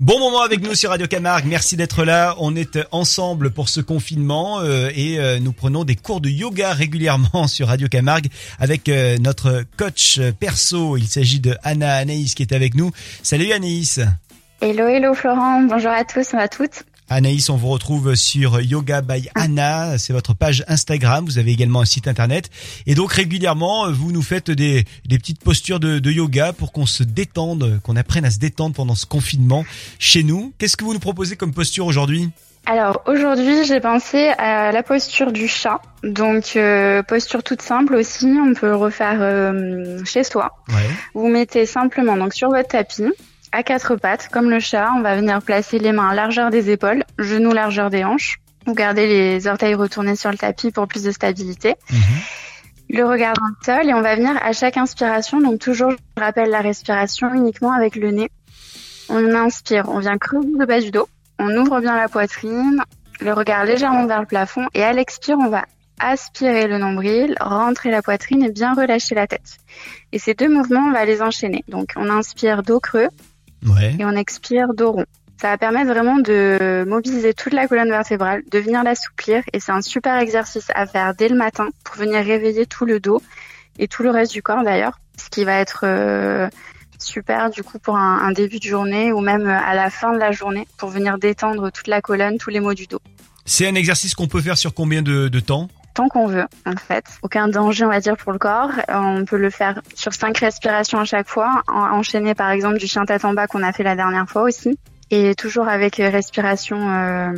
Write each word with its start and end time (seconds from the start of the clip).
Bon 0.00 0.18
moment 0.18 0.40
avec 0.40 0.62
nous 0.62 0.74
sur 0.74 0.88
Radio 0.88 1.06
Camargue. 1.06 1.44
Merci 1.46 1.76
d'être 1.76 2.06
là. 2.06 2.34
On 2.38 2.56
est 2.56 2.78
ensemble 2.90 3.50
pour 3.50 3.68
ce 3.68 3.82
confinement 3.82 4.60
euh, 4.60 4.88
et 4.94 5.18
euh, 5.18 5.38
nous 5.40 5.52
prenons 5.52 5.84
des 5.84 5.94
cours 5.94 6.22
de 6.22 6.30
yoga 6.30 6.72
régulièrement 6.72 7.46
sur 7.48 7.68
Radio 7.68 7.86
Camargue 7.86 8.28
avec 8.58 8.88
euh, 8.88 9.18
notre 9.18 9.62
coach 9.76 10.18
perso. 10.40 10.96
Il 10.96 11.06
s'agit 11.06 11.38
de 11.38 11.54
Anna 11.64 11.96
Anaïs 11.96 12.34
qui 12.34 12.42
est 12.42 12.54
avec 12.54 12.76
nous. 12.76 12.92
Salut 13.22 13.52
Anaïs. 13.52 14.00
Hello, 14.62 14.86
hello 14.86 15.12
Florent. 15.12 15.64
Bonjour 15.64 15.90
à 15.90 16.02
tous 16.06 16.32
à 16.32 16.48
toutes. 16.48 16.84
Anaïs, 17.12 17.50
on 17.50 17.56
vous 17.56 17.70
retrouve 17.70 18.14
sur 18.14 18.60
Yoga 18.60 19.00
by 19.02 19.28
Anna, 19.34 19.98
c'est 19.98 20.12
votre 20.12 20.32
page 20.32 20.64
Instagram, 20.68 21.24
vous 21.24 21.38
avez 21.38 21.50
également 21.50 21.80
un 21.80 21.84
site 21.84 22.06
internet. 22.06 22.50
Et 22.86 22.94
donc 22.94 23.12
régulièrement, 23.12 23.90
vous 23.90 24.12
nous 24.12 24.22
faites 24.22 24.48
des, 24.48 24.84
des 25.06 25.18
petites 25.18 25.42
postures 25.42 25.80
de, 25.80 25.98
de 25.98 26.10
yoga 26.12 26.52
pour 26.52 26.70
qu'on 26.70 26.86
se 26.86 27.02
détende, 27.02 27.80
qu'on 27.82 27.96
apprenne 27.96 28.24
à 28.24 28.30
se 28.30 28.38
détendre 28.38 28.76
pendant 28.76 28.94
ce 28.94 29.06
confinement 29.06 29.64
chez 29.98 30.22
nous. 30.22 30.52
Qu'est-ce 30.58 30.76
que 30.76 30.84
vous 30.84 30.92
nous 30.92 31.00
proposez 31.00 31.34
comme 31.34 31.52
posture 31.52 31.86
aujourd'hui? 31.86 32.30
Alors 32.66 33.02
aujourd'hui, 33.06 33.64
j'ai 33.64 33.80
pensé 33.80 34.28
à 34.38 34.70
la 34.70 34.82
posture 34.84 35.32
du 35.32 35.48
chat. 35.48 35.80
Donc 36.04 36.52
euh, 36.54 37.02
posture 37.02 37.42
toute 37.42 37.62
simple 37.62 37.96
aussi, 37.96 38.26
on 38.26 38.54
peut 38.54 38.68
le 38.68 38.76
refaire 38.76 39.18
euh, 39.20 40.04
chez 40.04 40.22
soi. 40.22 40.52
Ouais. 40.68 40.88
Vous 41.14 41.26
mettez 41.26 41.66
simplement 41.66 42.16
donc 42.16 42.34
sur 42.34 42.50
votre 42.50 42.68
tapis, 42.68 43.10
à 43.52 43.62
quatre 43.62 43.96
pattes, 43.96 44.28
comme 44.28 44.50
le 44.50 44.60
chat, 44.60 44.90
on 44.96 45.02
va 45.02 45.16
venir 45.16 45.42
placer 45.42 45.78
les 45.78 45.92
mains 45.92 46.10
à 46.10 46.14
largeur 46.14 46.50
des 46.50 46.70
épaules, 46.70 47.04
genoux 47.18 47.52
largeur 47.52 47.90
des 47.90 48.04
hanches. 48.04 48.38
Vous 48.66 48.74
gardez 48.74 49.06
les 49.06 49.46
orteils 49.46 49.74
retournés 49.74 50.16
sur 50.16 50.30
le 50.30 50.38
tapis 50.38 50.70
pour 50.70 50.86
plus 50.86 51.02
de 51.02 51.10
stabilité. 51.10 51.74
Mhm. 51.90 52.00
Le 52.90 53.04
regard 53.04 53.34
dans 53.34 53.46
le 53.46 53.64
sol 53.64 53.88
et 53.88 53.94
on 53.94 54.02
va 54.02 54.16
venir 54.16 54.32
à 54.42 54.52
chaque 54.52 54.76
inspiration. 54.76 55.40
Donc 55.40 55.60
toujours, 55.60 55.92
je 55.92 56.22
rappelle 56.22 56.50
la 56.50 56.60
respiration 56.60 57.32
uniquement 57.32 57.72
avec 57.72 57.96
le 57.96 58.10
nez. 58.10 58.30
On 59.08 59.34
inspire, 59.34 59.88
on 59.88 60.00
vient 60.00 60.18
creuser 60.18 60.48
le 60.58 60.66
bas 60.66 60.80
du 60.80 60.90
dos. 60.90 61.08
On 61.38 61.56
ouvre 61.56 61.80
bien 61.80 61.96
la 61.96 62.08
poitrine, 62.08 62.82
le 63.20 63.32
regard 63.32 63.64
légèrement 63.64 64.06
vers 64.06 64.20
le 64.20 64.26
plafond 64.26 64.66
et 64.74 64.82
à 64.82 64.92
l'expire, 64.92 65.38
on 65.38 65.48
va 65.48 65.64
aspirer 65.98 66.66
le 66.66 66.78
nombril, 66.78 67.34
rentrer 67.40 67.90
la 67.90 68.02
poitrine 68.02 68.42
et 68.42 68.50
bien 68.50 68.74
relâcher 68.74 69.14
la 69.14 69.26
tête. 69.26 69.58
Et 70.12 70.18
ces 70.18 70.34
deux 70.34 70.48
mouvements, 70.48 70.86
on 70.88 70.92
va 70.92 71.04
les 71.04 71.22
enchaîner. 71.22 71.64
Donc 71.68 71.92
on 71.96 72.10
inspire 72.10 72.62
dos 72.62 72.80
creux 72.80 73.08
Ouais. 73.66 73.96
et 73.98 74.04
on 74.04 74.12
expire 74.12 74.74
dos 74.74 74.92
rond. 74.92 75.06
Ça 75.40 75.48
va 75.48 75.58
permettre 75.58 75.88
vraiment 75.88 76.18
de 76.18 76.84
mobiliser 76.86 77.32
toute 77.32 77.54
la 77.54 77.66
colonne 77.66 77.88
vertébrale, 77.88 78.42
de 78.50 78.58
venir 78.58 78.82
l'assouplir 78.84 79.42
et 79.52 79.60
c'est 79.60 79.72
un 79.72 79.80
super 79.80 80.18
exercice 80.18 80.66
à 80.74 80.86
faire 80.86 81.14
dès 81.14 81.28
le 81.28 81.36
matin 81.36 81.68
pour 81.82 81.96
venir 81.96 82.24
réveiller 82.24 82.66
tout 82.66 82.84
le 82.84 83.00
dos 83.00 83.22
et 83.78 83.88
tout 83.88 84.02
le 84.02 84.10
reste 84.10 84.32
du 84.32 84.42
corps 84.42 84.62
d'ailleurs, 84.64 84.98
ce 85.16 85.30
qui 85.30 85.44
va 85.44 85.54
être 85.54 85.84
euh, 85.84 86.48
super 86.98 87.48
du 87.50 87.62
coup 87.62 87.78
pour 87.78 87.96
un, 87.96 88.18
un 88.18 88.32
début 88.32 88.58
de 88.58 88.64
journée 88.64 89.12
ou 89.12 89.20
même 89.20 89.46
à 89.46 89.74
la 89.74 89.88
fin 89.88 90.12
de 90.12 90.18
la 90.18 90.32
journée 90.32 90.68
pour 90.76 90.90
venir 90.90 91.16
détendre 91.18 91.72
toute 91.72 91.86
la 91.86 92.02
colonne, 92.02 92.36
tous 92.36 92.50
les 92.50 92.60
maux 92.60 92.74
du 92.74 92.86
dos. 92.86 93.00
C'est 93.46 93.66
un 93.66 93.74
exercice 93.74 94.14
qu'on 94.14 94.28
peut 94.28 94.42
faire 94.42 94.58
sur 94.58 94.74
combien 94.74 95.00
de, 95.00 95.28
de 95.28 95.40
temps? 95.40 95.68
Tant 95.94 96.08
qu'on 96.08 96.26
veut, 96.26 96.46
en 96.66 96.76
fait. 96.76 97.04
Aucun 97.22 97.48
danger, 97.48 97.84
on 97.84 97.88
va 97.88 98.00
dire, 98.00 98.16
pour 98.16 98.32
le 98.32 98.38
corps. 98.38 98.70
Euh, 98.88 98.94
On 98.96 99.24
peut 99.24 99.36
le 99.38 99.50
faire 99.50 99.80
sur 99.94 100.12
cinq 100.14 100.38
respirations 100.38 100.98
à 101.00 101.04
chaque 101.04 101.28
fois, 101.28 101.62
en- 101.68 101.98
enchaîné 101.98 102.34
par 102.34 102.50
exemple 102.50 102.78
du 102.78 102.86
chien 102.86 103.04
tête 103.04 103.24
en 103.24 103.32
bas 103.34 103.46
qu'on 103.48 103.62
a 103.62 103.72
fait 103.72 103.82
la 103.82 103.96
dernière 103.96 104.28
fois 104.28 104.42
aussi. 104.42 104.78
Et 105.10 105.34
toujours 105.34 105.66
avec 105.68 105.96
respiration 105.96 106.78
euh, 106.78 107.32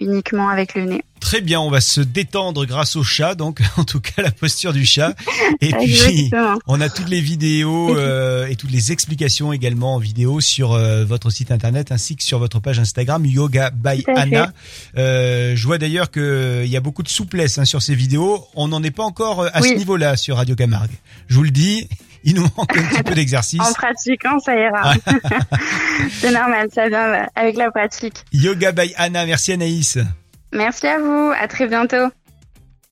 uniquement 0.00 0.50
avec 0.50 0.74
le 0.74 0.82
nez. 0.84 1.04
Très 1.24 1.40
bien, 1.40 1.58
on 1.58 1.70
va 1.70 1.80
se 1.80 2.02
détendre 2.02 2.66
grâce 2.66 2.96
au 2.96 3.02
chat, 3.02 3.34
donc 3.34 3.62
en 3.78 3.84
tout 3.84 3.98
cas 3.98 4.20
la 4.20 4.30
posture 4.30 4.74
du 4.74 4.84
chat. 4.84 5.14
Et 5.62 5.72
puis 5.72 6.30
on 6.66 6.82
a 6.82 6.90
toutes 6.90 7.08
les 7.08 7.22
vidéos 7.22 7.96
euh, 7.96 8.46
et 8.46 8.56
toutes 8.56 8.70
les 8.70 8.92
explications 8.92 9.50
également 9.50 9.94
en 9.94 9.98
vidéo 9.98 10.42
sur 10.42 10.74
euh, 10.74 11.02
votre 11.06 11.30
site 11.30 11.50
internet 11.50 11.92
ainsi 11.92 12.14
que 12.14 12.22
sur 12.22 12.38
votre 12.38 12.60
page 12.60 12.78
Instagram 12.78 13.24
Yoga 13.24 13.70
by 13.70 14.04
Anna. 14.14 14.52
Euh, 14.98 15.56
je 15.56 15.66
vois 15.66 15.78
d'ailleurs 15.78 16.10
qu'il 16.10 16.66
y 16.66 16.76
a 16.76 16.80
beaucoup 16.80 17.02
de 17.02 17.08
souplesse 17.08 17.56
hein, 17.56 17.64
sur 17.64 17.80
ces 17.80 17.94
vidéos. 17.94 18.46
On 18.54 18.68
n'en 18.68 18.82
est 18.82 18.90
pas 18.90 19.04
encore 19.04 19.40
euh, 19.40 19.48
à 19.54 19.62
ce 19.62 19.72
niveau-là 19.72 20.18
sur 20.18 20.36
Radio 20.36 20.54
Camargue. 20.54 20.92
Je 21.28 21.36
vous 21.36 21.44
le 21.44 21.50
dis, 21.50 21.88
il 22.24 22.34
nous 22.34 22.46
manque 22.54 22.76
un 22.76 22.82
petit 22.82 23.02
peu 23.02 23.14
d'exercice. 23.14 23.60
En 23.60 23.72
pratiquant, 23.72 24.38
ça 24.40 24.54
ira. 24.54 24.92
C'est 26.20 26.32
normal, 26.32 26.68
ça 26.74 26.86
vient 26.90 27.26
avec 27.34 27.56
la 27.56 27.70
pratique. 27.70 28.26
Yoga 28.34 28.72
by 28.72 28.92
Anna, 28.98 29.24
merci 29.24 29.52
Anaïs. 29.52 29.98
Merci 30.54 30.86
à 30.86 31.00
vous, 31.00 31.32
à 31.36 31.48
très 31.48 31.66
bientôt. 31.66 32.08